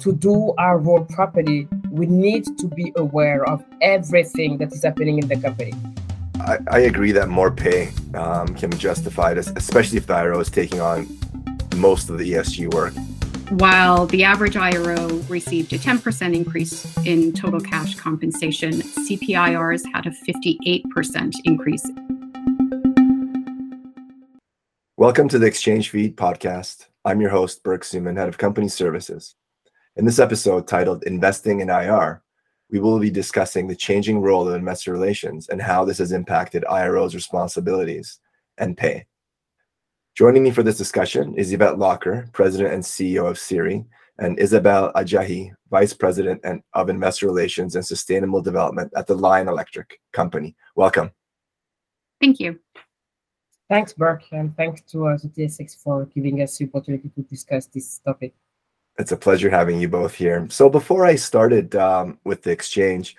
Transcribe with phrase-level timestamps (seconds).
[0.00, 5.18] to do our role properly, we need to be aware of everything that is happening
[5.18, 5.72] in the company.
[6.36, 10.50] I, I agree that more pay um, can be justified, especially if the IRO is
[10.50, 11.06] taking on
[11.76, 12.94] most of the ESG work.
[13.50, 20.10] While the average IRO received a 10% increase in total cash compensation, CPIRs had a
[20.10, 21.84] 58% increase.
[24.96, 26.86] Welcome to the Exchange Feed podcast.
[27.04, 29.34] I'm your host, Burke Suman, head of company services.
[29.98, 32.22] In this episode titled Investing in IR,
[32.70, 36.64] we will be discussing the changing role of investor relations and how this has impacted
[36.66, 38.20] IRO's responsibilities
[38.58, 39.06] and pay.
[40.14, 43.84] Joining me for this discussion is Yvette Lokker, President and CEO of CIRI,
[44.20, 49.48] and Isabel Adjahi, Vice President and of Investor Relations and Sustainable Development at the Lion
[49.48, 50.54] Electric Company.
[50.76, 51.10] Welcome.
[52.20, 52.60] Thank you.
[53.68, 57.66] Thanks, Burke, and thanks to uh, the TSX for giving us the opportunity to discuss
[57.66, 58.32] this topic.
[58.98, 60.46] It's a pleasure having you both here.
[60.50, 63.16] So before I started um, with the exchange,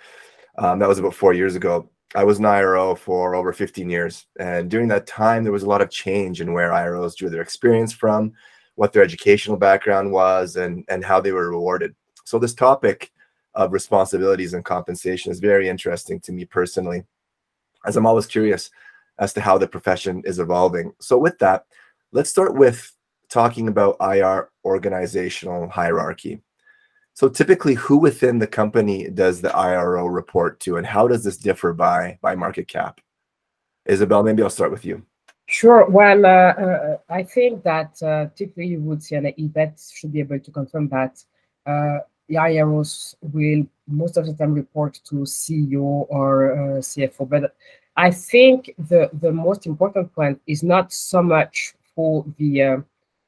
[0.58, 4.26] um, that was about four years ago, I was an IRO for over 15 years.
[4.40, 7.42] And during that time, there was a lot of change in where IROs drew their
[7.42, 8.34] experience from,
[8.76, 11.96] what their educational background was, and, and how they were rewarded.
[12.26, 13.12] So, this topic
[13.54, 17.04] of responsibilities and compensation is very interesting to me personally,
[17.86, 18.70] as I'm always curious
[19.20, 20.94] as to how the profession is evolving.
[21.00, 21.66] So, with that,
[22.12, 22.92] let's start with
[23.30, 26.42] talking about IR organizational hierarchy.
[27.14, 31.38] So typically, who within the company does the IRO report to, and how does this
[31.38, 33.02] differ by by market cap?
[33.86, 35.04] Isabel, maybe I'll start with you.
[35.48, 35.90] Sure.
[35.90, 40.20] Well, uh, uh, I think that uh, typically you would see, and Yvette should be
[40.20, 41.24] able to confirm that
[41.66, 47.28] uh, the IROs will most of the time report to CEO or uh, CFO.
[47.28, 47.56] But
[47.98, 52.84] I think the the most important point is not so much for the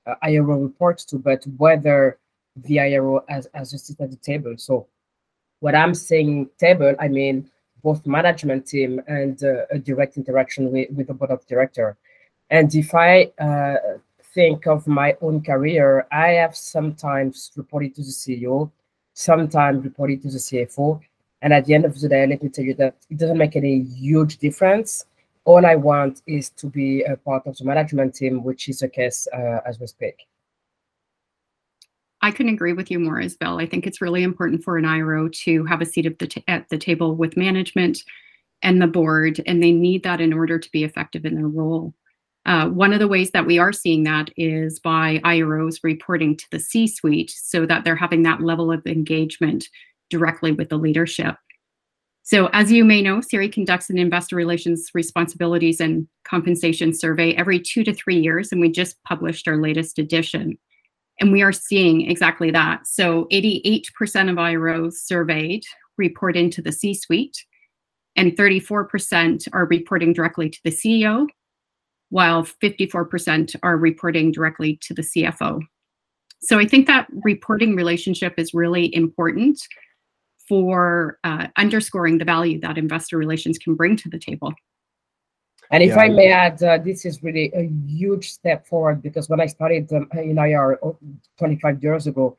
[0.05, 2.17] uh, IRO reports to, but whether
[2.55, 4.55] the IRO as, as a seat at the table.
[4.58, 4.88] So
[5.59, 7.49] what I'm saying table, I mean
[7.83, 11.98] both management team and uh, a direct interaction with, with the board of director.
[12.49, 13.76] And if I uh,
[14.33, 18.71] think of my own career, I have sometimes reported to the CEO,
[19.14, 20.99] sometimes reported to the CFO.
[21.42, 23.55] And at the end of the day, let me tell you that it doesn't make
[23.55, 25.05] any huge difference.
[25.45, 28.89] All I want is to be a part of the management team, which is the
[28.89, 30.27] case uh, as we speak.
[32.21, 33.59] I couldn't agree with you more, Isabelle.
[33.59, 36.69] I think it's really important for an IRO to have a seat at the, at
[36.69, 38.03] the table with management
[38.61, 41.95] and the board, and they need that in order to be effective in their role.
[42.45, 46.45] Uh, one of the ways that we are seeing that is by IROs reporting to
[46.52, 49.67] the C suite so that they're having that level of engagement
[50.09, 51.35] directly with the leadership.
[52.23, 57.59] So, as you may know, CIRI conducts an investor relations responsibilities and compensation survey every
[57.59, 60.58] two to three years, and we just published our latest edition.
[61.20, 62.87] And we are seeing exactly that.
[62.87, 63.83] So 88%
[64.30, 65.64] of IROs surveyed
[65.98, 67.37] report into the C suite,
[68.15, 71.27] and 34% are reporting directly to the CEO,
[72.09, 75.61] while 54% are reporting directly to the CFO.
[76.42, 79.59] So I think that reporting relationship is really important
[80.52, 84.54] for uh, underscoring the value that investor relations can bring to the table.
[85.72, 86.02] And if yeah.
[86.02, 89.89] I may add, uh, this is really a huge step forward because when I started
[89.94, 90.92] um, in IR uh,
[91.38, 92.36] 25 years ago,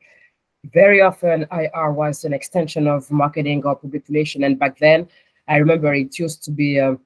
[0.65, 4.43] very often IR was an extension of marketing or public relation.
[4.43, 5.07] And back then,
[5.47, 6.99] I remember it used to be a, um,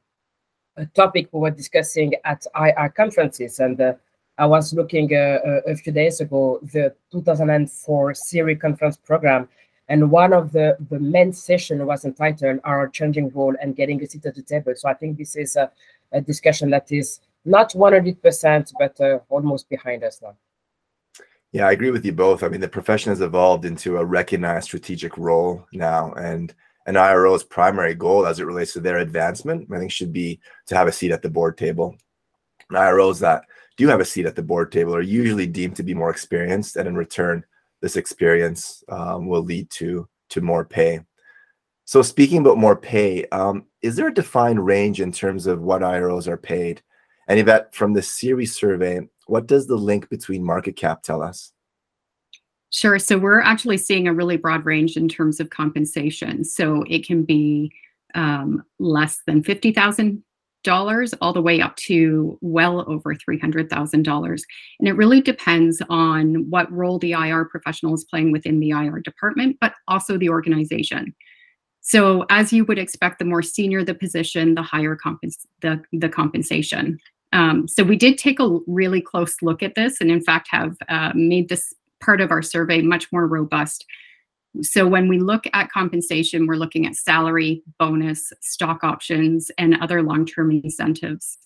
[0.75, 3.59] a topic we were discussing at IR conferences.
[3.61, 3.93] And uh,
[4.37, 9.47] I was looking uh, uh a few days ago, the 2004 CIRI conference program.
[9.89, 14.07] And one of the, the main session was entitled Our Changing Role and Getting a
[14.07, 14.73] Seat at the Table.
[14.75, 15.71] So I think this is a,
[16.11, 20.35] a discussion that is not 100%, but uh, almost behind us now.
[21.53, 22.43] Yeah, I agree with you both.
[22.43, 26.53] I mean, the profession has evolved into a recognized strategic role now, and
[26.85, 30.75] an IRO's primary goal as it relates to their advancement, I think, should be to
[30.75, 31.95] have a seat at the board table.
[32.69, 33.45] And IROs that
[33.77, 36.75] do have a seat at the board table are usually deemed to be more experienced,
[36.75, 37.45] and in return,
[37.81, 40.99] this experience um, will lead to to more pay.
[41.85, 45.81] So speaking about more pay, um, is there a defined range in terms of what
[45.81, 46.81] IROs are paid?
[47.29, 51.53] And Yvette, from the CIRI survey, what does the link between market cap tell us?
[52.71, 52.99] Sure.
[52.99, 56.43] So we're actually seeing a really broad range in terms of compensation.
[56.43, 57.71] So it can be
[58.15, 60.23] um, less than fifty thousand
[60.63, 64.43] dollars all the way up to well over three hundred thousand dollars,
[64.79, 68.99] and it really depends on what role the IR professional is playing within the IR
[68.99, 71.13] department, but also the organization.
[71.87, 76.09] So as you would expect, the more senior the position, the higher compens- the, the
[76.09, 76.99] compensation.
[77.31, 80.75] Um, so we did take a really close look at this and in fact have
[80.89, 83.85] uh, made this part of our survey much more robust.
[84.61, 90.01] So when we look at compensation, we're looking at salary, bonus, stock options, and other
[90.01, 91.37] long-term incentives.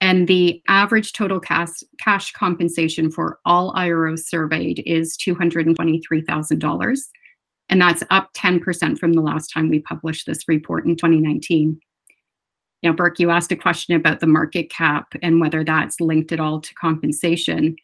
[0.00, 6.98] And the average total cash, cash compensation for all IROs surveyed is $223,000.
[7.68, 11.80] And that's up 10% from the last time we published this report in 2019.
[12.82, 16.40] Now, Burke, you asked a question about the market cap and whether that's linked at
[16.40, 17.74] all to compensation.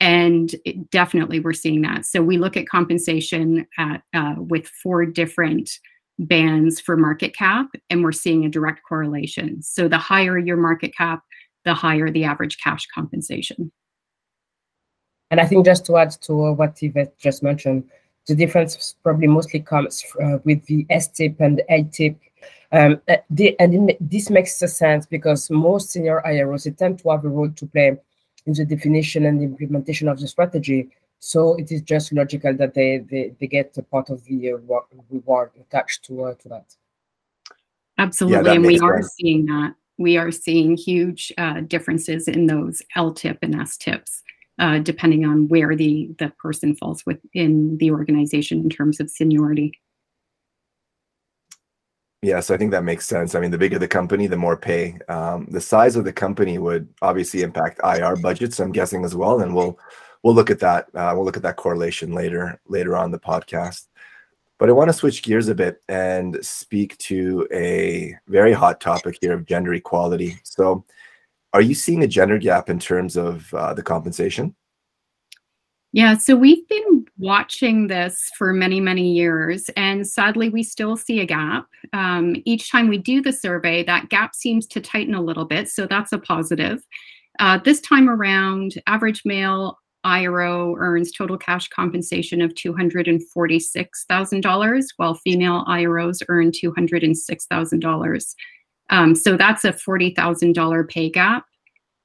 [0.00, 2.04] And it, definitely we're seeing that.
[2.04, 5.70] So we look at compensation at, uh, with four different
[6.18, 9.62] bands for market cap, and we're seeing a direct correlation.
[9.62, 11.22] So the higher your market cap,
[11.64, 13.72] the higher the average cash compensation.
[15.30, 17.84] And I think just to add to what Yvette just mentioned,
[18.26, 22.16] the difference probably mostly comes uh, with the s-tip and the
[22.72, 23.16] Um, uh,
[23.60, 27.96] and this makes sense because most senior IROs tend to have a role to play
[28.46, 30.88] in the definition and the implementation of the strategy.
[31.18, 34.56] So it is just logical that they, they, they get a part of the uh,
[35.10, 36.74] reward attached to, uh, to that.
[37.98, 42.82] Absolutely, yeah, and we are seeing that we are seeing huge uh, differences in those
[42.96, 44.22] LTIP and STIPs,
[44.58, 49.72] uh, depending on where the, the person falls within the organization in terms of seniority.
[52.22, 53.34] Yes, I think that makes sense.
[53.34, 54.98] I mean, the bigger the company, the more pay.
[55.08, 58.58] Um, the size of the company would obviously impact IR budgets.
[58.58, 59.78] I'm guessing as well, and we'll
[60.22, 60.88] we'll look at that.
[60.94, 63.86] Uh, we'll look at that correlation later later on the podcast.
[64.58, 69.18] But I want to switch gears a bit and speak to a very hot topic
[69.20, 70.38] here of gender equality.
[70.44, 70.84] So,
[71.52, 74.54] are you seeing a gender gap in terms of uh, the compensation?
[75.92, 81.20] Yeah, so we've been watching this for many, many years, and sadly, we still see
[81.20, 81.66] a gap.
[81.92, 85.68] Um, each time we do the survey, that gap seems to tighten a little bit,
[85.70, 86.82] so that's a positive.
[87.38, 95.64] Uh, this time around, average male IRO earns total cash compensation of $246,000, while female
[95.66, 98.34] IROs earn $206,000.
[98.90, 101.44] Um, so that's a $40,000 pay gap,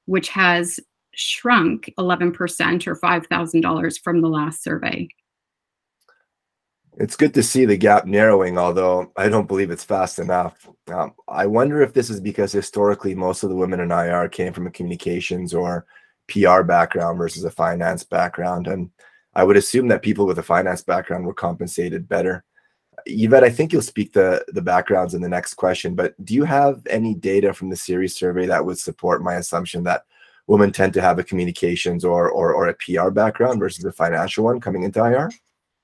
[0.06, 0.80] which has
[1.14, 5.08] shrunk 11% or $5,000 from the last survey.
[6.98, 10.68] It's good to see the gap narrowing, although I don't believe it's fast enough.
[10.88, 14.52] Um, I wonder if this is because historically most of the women in IR came
[14.52, 15.86] from a communications or
[16.28, 18.66] PR background versus a finance background.
[18.66, 18.90] And
[19.34, 22.44] I would assume that people with a finance background were compensated better.
[23.06, 26.44] Yvette, I think you'll speak the, the backgrounds in the next question, but do you
[26.44, 30.02] have any data from the CIRI survey that would support my assumption that
[30.52, 34.44] women tend to have a communications or, or, or a PR background versus a financial
[34.44, 35.30] one coming into IR?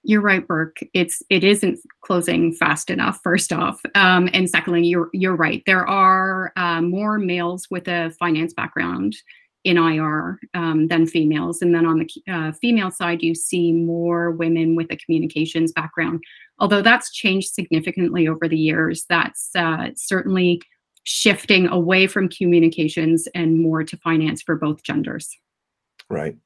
[0.05, 0.77] You're right, Burke.
[0.93, 3.19] It's it isn't closing fast enough.
[3.25, 5.63] First off, um, and secondly, you're you're right.
[5.67, 9.17] There are uh, more males with a finance background
[9.65, 11.61] in IR um, than females.
[11.63, 16.23] And then on the uh, female side, you see more women with a communications background.
[16.61, 20.63] Although that's changed significantly over the years, that's uh, certainly
[21.09, 25.35] shifting away from communications and more to finance for both genders.
[26.11, 26.37] Right.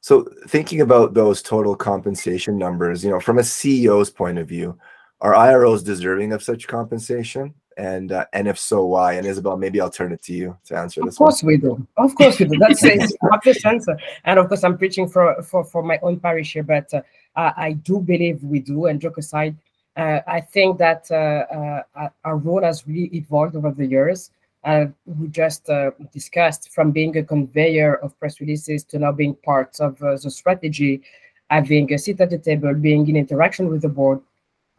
[0.00, 4.76] So thinking about those total compensation numbers, you know, from a CEO's point of view,
[5.20, 7.54] are IROs deserving of such compensation?
[7.76, 9.14] and uh, and if so, why?
[9.14, 11.14] And Isabel, maybe I'll turn it to you to answer this.
[11.14, 11.52] Of course one.
[11.52, 11.86] we do.
[11.96, 12.58] Of course we do.
[12.58, 13.98] That's the obvious answer.
[14.24, 17.02] And of course, I'm preaching for for for my own parish here, but uh,
[17.34, 18.86] I do believe we do.
[18.86, 19.56] And joke aside,
[19.96, 24.30] I think that uh, uh, our role has really evolved over the years.
[24.64, 25.68] Uh, we just
[26.12, 31.02] discussed from being a conveyor of press releases to now being part of the strategy,
[31.50, 34.20] having a seat at the table, being in interaction with the board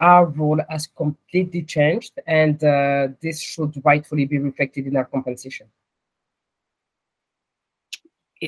[0.00, 5.66] our role has completely changed, and uh, this should rightfully be reflected in our compensation.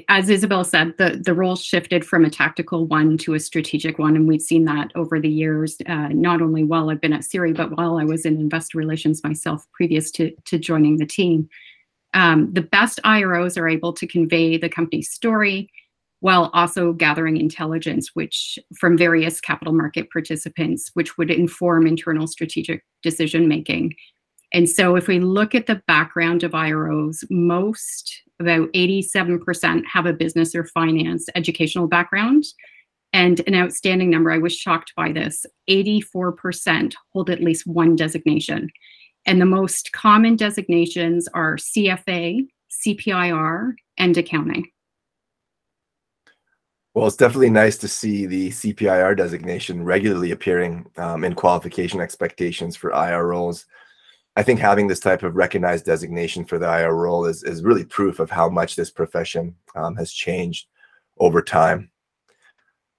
[0.09, 4.17] As Isabel said, the, the role shifted from a tactical one to a strategic one,
[4.17, 7.55] and we've seen that over the years, uh, not only while I've been at CIRI,
[7.55, 11.49] but while I was in investor relations myself previous to, to joining the team.
[12.13, 15.71] Um, the best IROs are able to convey the company's story,
[16.21, 22.85] while also gathering intelligence which from various capital market participants which would inform internal strategic
[23.03, 23.95] decision making
[24.53, 30.13] and so if we look at the background of iros most about 87% have a
[30.13, 32.45] business or finance educational background.
[33.13, 38.71] And an outstanding number i was shocked by this 84% hold at least one designation.
[39.27, 44.69] And the most common designations are cfa cpir and accounting.
[46.95, 52.75] Well, it's definitely nice to see the CPIR designation regularly appearing um, in qualification expectations
[52.75, 53.67] for IR roles.
[54.39, 57.85] I think having this type of recognized designation for the IR role is, is really
[57.85, 60.69] proof of how much this profession um, has changed
[61.19, 61.91] over time.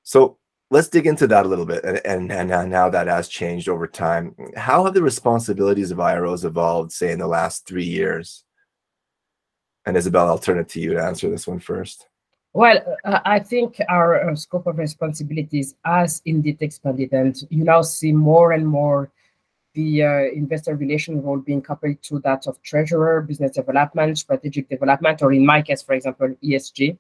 [0.04, 0.38] So
[0.70, 1.86] let's dig into that a little bit.
[1.86, 4.36] And, and, and now that has changed over time.
[4.58, 8.44] How have the responsibilities of IROs evolved, say, in the last three years?
[9.86, 12.10] And Isabelle, I'll turn it to you to answer this one first.
[12.52, 17.82] Well, uh, I think our uh, scope of responsibilities has indeed expanded, and you now
[17.82, 19.10] see more and more
[19.74, 25.22] the uh, investor relation role being coupled to that of treasurer, business development, strategic development,
[25.22, 26.98] or in my case, for example, ESG.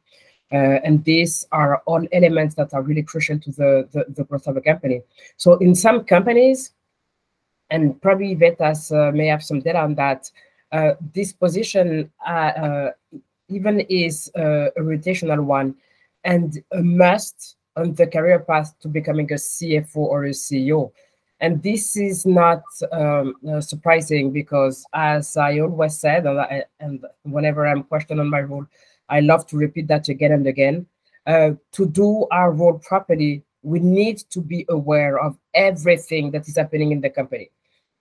[0.51, 4.47] Uh, and these are all elements that are really crucial to the, the, the, growth
[4.47, 5.01] of a company.
[5.37, 6.71] So in some companies,
[7.69, 10.31] and probably Vetas uh, may have some data on that,
[10.71, 12.91] uh, this position uh, uh,
[13.47, 15.75] even is a rotational one
[16.23, 20.91] and a must on the career path to becoming a CFO or a CEO.
[21.41, 27.05] And this is not um, uh, surprising because, as I always said, and, I, and,
[27.23, 28.65] whenever I'm questioned on my role,
[29.07, 30.85] I love to repeat that again and again.
[31.25, 36.57] Uh, to do our role properly, we need to be aware of everything that is
[36.57, 37.49] happening in the company.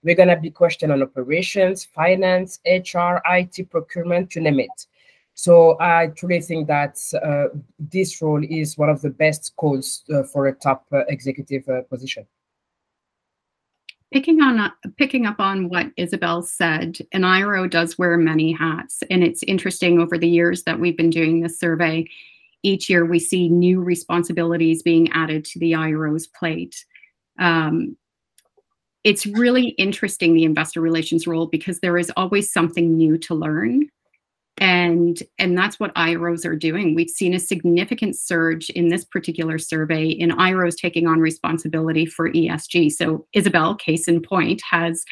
[0.03, 4.87] We're going to be questioned on operations, finance, HR, IT, procurement, to name it.
[5.33, 10.23] So I truly think that uh, this role is one of the best calls uh,
[10.23, 12.25] for a top uh, executive uh, position.
[14.11, 19.03] Picking on uh, picking up on what Isabel said, an IRO does wear many hats,
[19.11, 22.07] and it's interesting over the years that we've been doing this survey.
[22.63, 26.85] Each year, we see new responsibilities being added to the IRO's plate.
[27.37, 27.95] Um,
[29.03, 33.89] it's really interesting the investor relations role because there is always something new to learn
[34.59, 36.93] and and that's what iros are doing.
[36.93, 42.29] We've seen a significant surge in this particular survey in iros taking on responsibility for
[42.31, 45.03] esg so isabel case in point has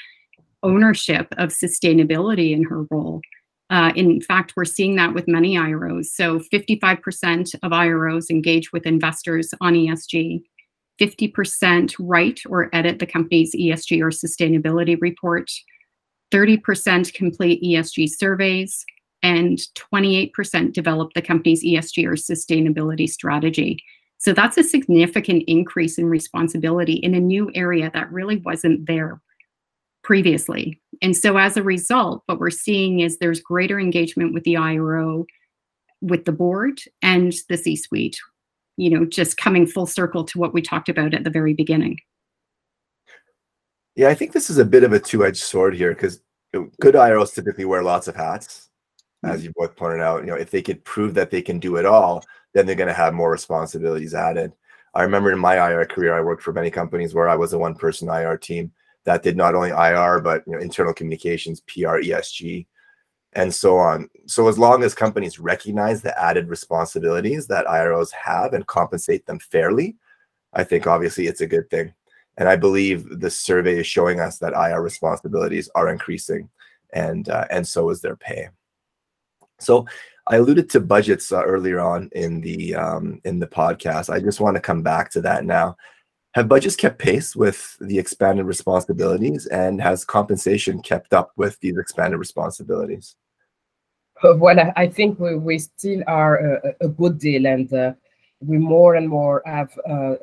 [0.63, 3.21] ownership of sustainability in her role.
[3.69, 8.85] Uh, in fact we're seeing that with many iros so 55% of iros engage with
[8.85, 10.41] investors on esg
[10.99, 15.49] 50% write or edit the company's esg or sustainability report.
[16.33, 18.85] 30% complete esg surveys
[19.23, 19.59] and
[19.93, 23.83] 28% developed the company's ESG or sustainability strategy.
[24.19, 29.21] So that's a significant increase in responsibility in a new area that really wasn't there
[30.03, 30.79] previously.
[31.01, 35.25] And so as a result, what we're seeing is there's greater engagement with the IRO,
[36.01, 38.19] with the board, and the C suite,
[38.77, 41.99] you know, just coming full circle to what we talked about at the very beginning.
[43.95, 46.21] Yeah, I think this is a bit of a two edged sword here because
[46.79, 48.66] good IROs typically wear lots of hats
[49.23, 51.77] as you both pointed out, you know, if they could prove that they can do
[51.77, 54.53] it all, then they're going to have more responsibilities added.
[54.93, 57.57] I remember in my IR career, I worked for many companies where I was a
[57.57, 58.71] one-person IR team
[59.05, 62.65] that did not only IR but you know, internal communications, PR, ESG,
[63.33, 64.09] and so on.
[64.25, 69.39] So as long as companies recognize the added responsibilities that IROs have and compensate them
[69.39, 69.95] fairly,
[70.53, 71.93] I think obviously it's a good thing.
[72.37, 76.49] And I believe the survey is showing us that IR responsibilities are increasing,
[76.93, 78.49] and uh, and so is their pay.
[79.59, 79.85] So
[80.27, 84.09] I alluded to budgets uh, earlier on in the um, in the podcast.
[84.13, 85.77] I just want to come back to that now.
[86.33, 91.77] Have budgets kept pace with the expanded responsibilities, and has compensation kept up with these
[91.77, 93.15] expanded responsibilities?
[94.23, 97.93] Uh, well, I think we, we still are a, a good deal, and uh,
[98.39, 100.15] we more and more have uh,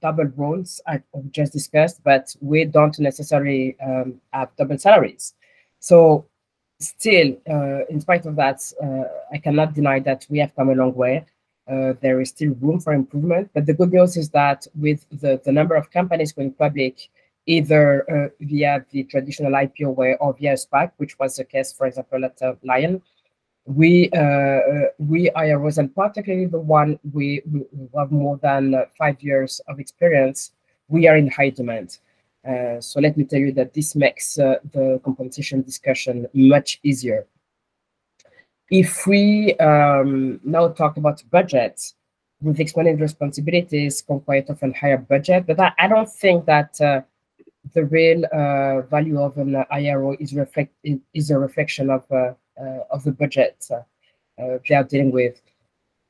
[0.00, 5.34] double roles, I just discussed, but we don't necessarily um, have double salaries.
[5.80, 6.26] So
[6.82, 10.74] still, uh, in spite of that, uh, I cannot deny that we have come a
[10.74, 11.24] long way.
[11.68, 13.50] Uh, there is still room for improvement.
[13.54, 17.08] But the good news is that with the, the number of companies going public,
[17.46, 21.86] either uh, via the traditional IPO way or via SPAC, which was the case, for
[21.86, 23.02] example, at uh, Lion,
[23.64, 27.64] we uh, we IROs, and particularly the one we, we
[27.96, 30.52] have more than five years of experience,
[30.88, 31.98] we are in high demand.
[32.48, 37.26] Uh, so let me tell you that this makes uh, the compensation discussion much easier.
[38.70, 41.92] If we um, now talk about budget,
[42.40, 47.02] with expanded responsibilities come quite often higher budget, but I, I don't think that uh,
[47.72, 50.74] the real uh, value of an IRO is reflect
[51.14, 52.32] is a reflection of uh,
[52.90, 53.64] of the budget
[54.36, 55.40] they are dealing with.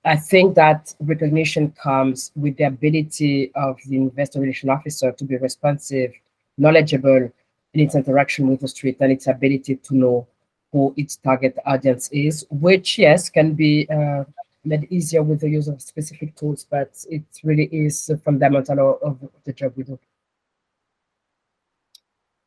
[0.04, 5.36] I think that recognition comes with the ability of the investor relation officer to be
[5.36, 6.12] responsive,
[6.58, 7.30] knowledgeable
[7.74, 10.26] in its interaction with the street and its ability to know
[10.72, 14.24] who its target audience is, which, yes, can be uh,
[14.64, 19.52] made easier with the use of specific tools, but it really is fundamental of the
[19.52, 19.98] job we do.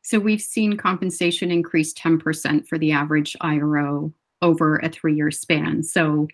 [0.02, 5.82] So we've seen compensation increase 10% for the average IRO over a three-year span.
[5.82, 6.28] So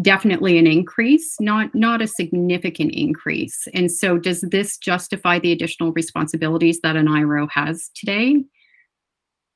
[0.00, 3.66] definitely an increase, not not a significant increase.
[3.74, 8.42] And so, does this justify the additional responsibilities that an IRO has today?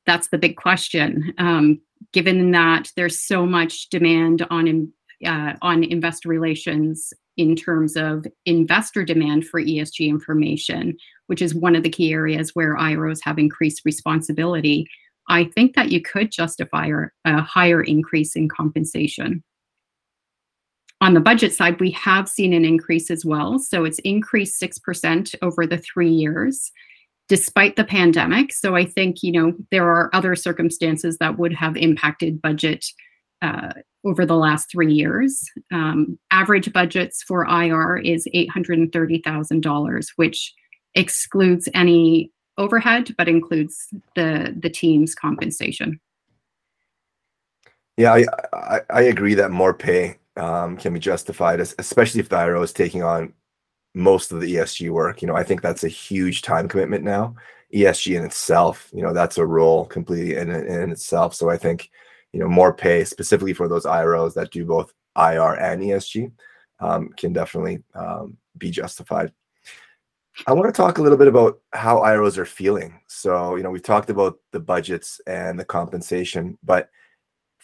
[0.04, 1.34] That's the big question.
[1.38, 1.80] Um,
[2.12, 4.92] given that there's so much demand on
[5.24, 11.76] uh, on investor relations in terms of investor demand for ESG information, which is one
[11.76, 14.86] of the key areas where IROs have increased responsibility.
[15.28, 16.90] I think that you could justify
[17.24, 19.42] a higher increase in compensation.
[21.00, 23.58] On the budget side, we have seen an increase as well.
[23.58, 26.72] So it's increased 6% over the three years,
[27.28, 28.52] despite the pandemic.
[28.52, 32.86] So I think, you know, there are other circumstances that would have impacted budget
[33.42, 33.72] uh,
[34.04, 35.44] over the last three years.
[35.70, 40.54] Um, average budgets for IR is $830,000, which
[40.94, 46.00] excludes any overhead, but includes the, the team's compensation.
[47.98, 48.24] Yeah, I,
[48.54, 52.72] I, I agree that more pay um, can be justified, especially if the IRO is
[52.72, 53.32] taking on
[53.94, 55.22] most of the ESG work.
[55.22, 57.34] You know, I think that's a huge time commitment now.
[57.74, 61.34] ESG in itself, you know, that's a role completely in, in itself.
[61.34, 61.90] So I think,
[62.32, 66.30] you know, more pay specifically for those IROs that do both IR and ESG
[66.80, 69.32] um, can definitely um, be justified.
[70.46, 73.00] I want to talk a little bit about how IROs are feeling.
[73.08, 76.90] So, you know, we've talked about the budgets and the compensation, but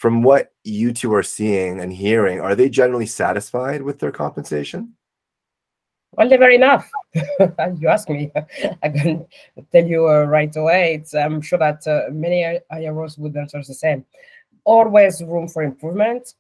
[0.03, 4.95] from what you two are seeing and hearing, are they generally satisfied with their compensation?
[6.11, 6.91] Well, never enough.
[7.15, 8.33] you ask me,
[8.83, 9.25] I can
[9.71, 10.95] tell you uh, right away.
[10.95, 14.05] It's, I'm sure that uh, many IROs would answer the same.
[14.65, 16.35] Always room for improvement.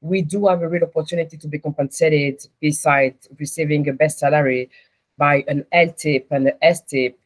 [0.00, 4.70] We do have a real opportunity to be compensated besides receiving a best salary
[5.16, 7.16] by an LTIP and an STIP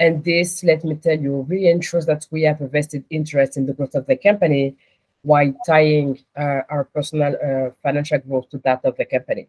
[0.00, 3.66] And this, let me tell you, really ensures that we have a vested interest in
[3.66, 4.74] the growth of the company
[5.22, 9.48] while tying uh, our personal uh, financial growth to that of the company?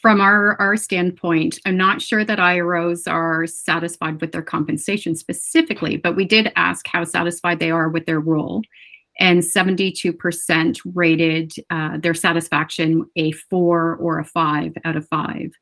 [0.00, 5.96] From our, our standpoint, I'm not sure that IROs are satisfied with their compensation specifically,
[5.96, 8.62] but we did ask how satisfied they are with their role.
[9.20, 15.52] And 72% rated uh, their satisfaction a four or a five out of five.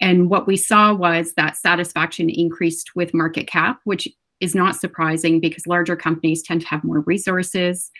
[0.00, 4.08] And what we saw was that satisfaction increased with market cap, which
[4.40, 7.90] is not surprising because larger companies tend to have more resources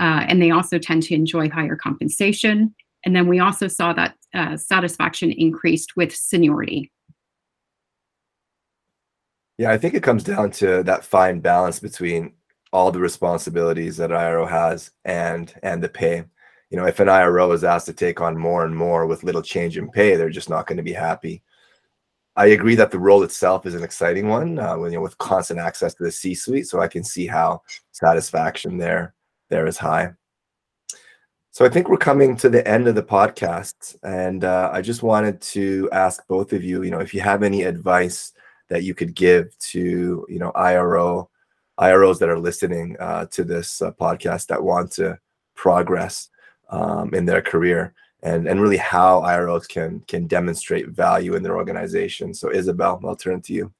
[0.00, 2.74] uh, and they also tend to enjoy higher compensation.
[3.04, 6.90] And then we also saw that uh, satisfaction increased with seniority.
[9.58, 12.32] Yeah, I think it comes down to that fine balance between
[12.72, 16.24] all the responsibilities that IRO has and and the pay.
[16.70, 19.42] You know, if an IRO is asked to take on more and more with little
[19.42, 21.42] change in pay, they're just not going to be happy.
[22.36, 25.18] I agree that the role itself is an exciting one, uh, when, you know, with
[25.18, 26.66] constant access to the C-suite.
[26.66, 29.14] So I can see how satisfaction there
[29.50, 30.12] there is high.
[31.50, 35.02] So I think we're coming to the end of the podcast, and uh, I just
[35.02, 38.32] wanted to ask both of you, you know, if you have any advice
[38.68, 41.28] that you could give to, you know, IRO
[41.78, 45.18] IROs that are listening uh, to this uh, podcast that want to
[45.54, 46.30] progress
[46.70, 51.56] um, in their career and and really how IROs can can demonstrate value in their
[51.56, 52.34] organization.
[52.34, 53.72] So Isabel, I'll turn to you.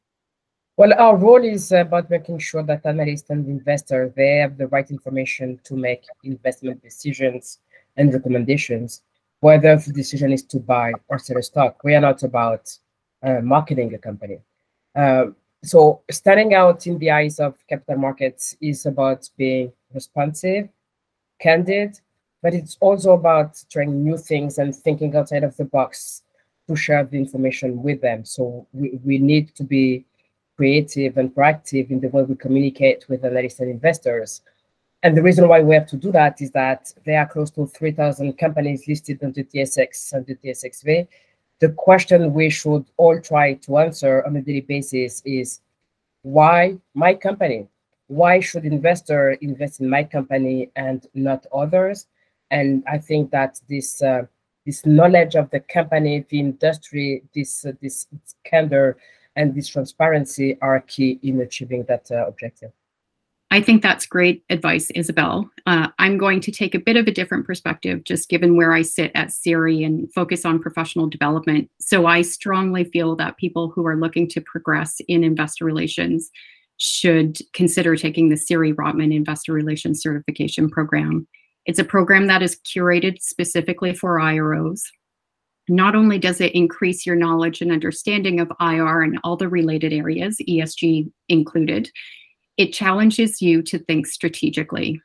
[0.77, 4.91] Well, our role is about making sure that analysts and investors they have the right
[4.91, 7.59] information to make investment decisions
[7.97, 9.03] and recommendations,
[9.41, 11.85] whether the decision is to buy or sell a stock.
[11.85, 12.77] We are not about
[13.23, 14.39] uh, marketing a company.
[14.95, 15.27] Uh,
[15.63, 20.69] so standing out in the eyes of capital markets is about being responsive,
[21.39, 22.01] candid,
[22.43, 26.23] but it's also about trying new things and thinking outside of the box
[26.69, 28.25] to share the information with them.
[28.25, 30.05] So we, we need to be
[30.57, 34.43] creative and proactive in the way we communicate with analysts and investors.
[35.03, 37.67] And the reason why we have to do that is that there are close to
[37.67, 41.09] 3,000 companies listed on the TSX and the TSXV.
[41.59, 45.61] The question we should all try to answer on a daily basis is
[46.23, 47.69] why my company?
[48.07, 52.07] Why should investor invest in my company and not others?
[52.53, 54.27] And I think that this uh,
[54.65, 58.07] this knowledge of the company, the industry, this uh, this
[58.45, 58.97] candor,
[59.35, 62.71] and this transparency are key in achieving that uh, objective.
[63.51, 65.51] I think that's great advice, Isabel.
[65.67, 68.81] Uh, I'm going to take a bit of a different perspective, just given where I
[68.81, 71.69] sit at CIRI and focus on professional development.
[71.79, 76.31] So I strongly feel that people who are looking to progress in investor relations
[76.79, 81.27] should consider taking the CIRI Rotman Investor Relations Certification Program.
[81.67, 84.83] It's a program that is curated specifically for IROs.
[85.69, 89.93] Not only does it increase your knowledge and understanding of IR and all the related
[89.93, 91.89] areas, ESG included,
[92.57, 95.01] it challenges you to think strategically.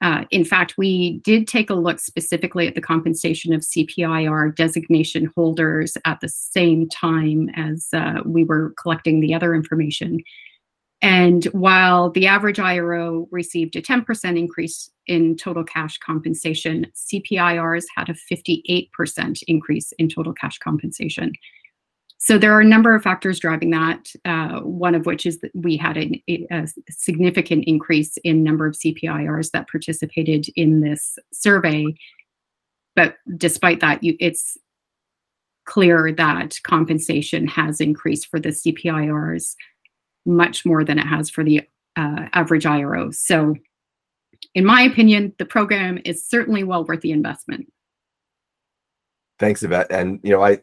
[0.00, 5.30] Uh, in fact, we did take a look specifically at the compensation of CPIR designation
[5.36, 10.18] holders at the same time as uh, we were collecting the other information.
[11.02, 18.08] And while the average IRO received a 10% increase in total cash compensation, CPIRs had
[18.08, 21.32] a 58% increase in total cash compensation.
[22.18, 24.12] So there are a number of factors driving that.
[24.24, 28.74] Uh, one of which is that we had a, a, significant increase in number of
[28.74, 31.84] CPIRs that participated in this survey.
[32.94, 34.56] But despite that, you, it's
[35.64, 39.56] clear that compensation has increased for the CPIRs
[40.24, 41.62] much more than it has for the
[41.96, 43.10] uh, average IRO.
[43.10, 43.56] So,
[44.54, 47.72] in my opinion, the program is certainly well worth the investment.
[49.38, 49.90] Thanks, Yvette.
[49.90, 50.60] And you know, I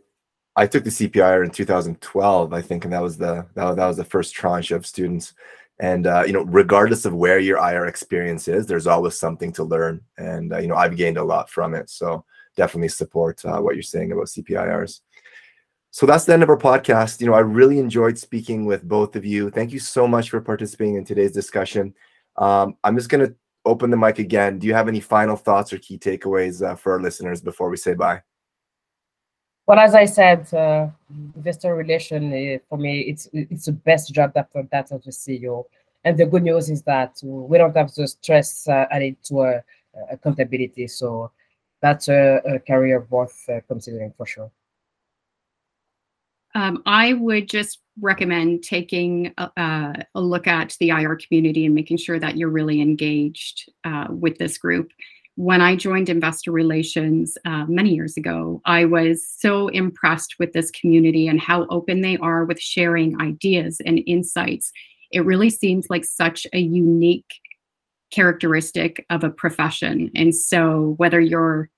[0.56, 3.98] I took the CPIR in 2012, I think, and that was the that, that was
[3.98, 5.34] the first tranche of students.
[5.80, 9.64] And uh, you know, regardless of where your IR experience is, there's always something to
[9.64, 11.90] learn, and uh, you know, I've gained a lot from it.
[11.90, 12.26] So
[12.58, 15.00] definitely support uh, what you're saying about CPIRs.
[15.92, 17.20] So that's the end of our podcast.
[17.20, 19.50] You know, I really enjoyed speaking with both of you.
[19.50, 21.94] Thank you so much for participating in today's discussion.
[22.38, 24.60] Um, I'm just going to open the mic again.
[24.60, 27.78] Do you have any final thoughts or key takeaways uh, for our listeners before we
[27.78, 28.22] say bye?
[29.66, 30.88] Well, as I said, uh,
[31.36, 35.66] investor relation uh, for me, it's it's the best job that that of the CEO.
[36.04, 39.62] And the good news is that we don't have the stress uh, added to
[40.10, 40.88] accountability.
[40.88, 41.32] So
[41.82, 44.52] that's a, a career worth uh, considering for sure.
[46.60, 49.50] Um, I would just recommend taking a,
[50.14, 54.40] a, look at the IR community and making sure that you're really engaged uh, with
[54.40, 54.92] this group.
[55.36, 60.70] When I joined investor relations uh, many years ago, I was so impressed with this
[60.72, 64.74] community and how open they are with sharing ideas and insights.
[65.14, 67.40] It really seems like such a unique
[68.12, 70.12] characteristic of a profession.
[70.14, 71.70] And so, whether you're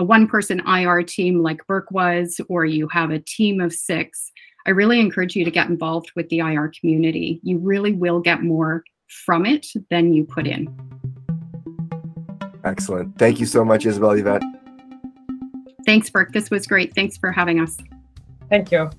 [0.00, 4.32] a one person IR team like Burke was, or you have a team of six,
[4.66, 7.38] I really encourage you to get involved with the IR community.
[7.42, 10.74] You really will get more from it than you put in.
[12.64, 13.18] Excellent.
[13.18, 14.42] Thank you so much, Isabel Yvette.
[15.84, 16.32] Thanks, Burke.
[16.32, 16.94] This was great.
[16.94, 17.76] Thanks for having us.
[18.48, 18.90] Thank you.